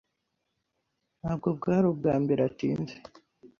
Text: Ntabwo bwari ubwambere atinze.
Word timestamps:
Ntabwo 1.19 1.47
bwari 1.57 1.85
ubwambere 1.91 2.41
atinze. 2.49 2.95